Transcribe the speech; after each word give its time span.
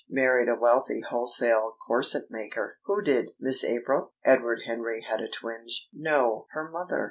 Married 0.09 0.49
a 0.49 0.55
wealthy 0.55 1.01
wholesale 1.01 1.77
corset 1.85 2.31
maker." 2.31 2.79
"Who 2.85 3.03
did? 3.03 3.33
Miss 3.39 3.63
April?" 3.63 4.13
Edward 4.25 4.63
Henry 4.65 5.03
had 5.03 5.21
a 5.21 5.29
twinge. 5.29 5.89
"No; 5.93 6.47
her 6.53 6.67
mother. 6.71 6.99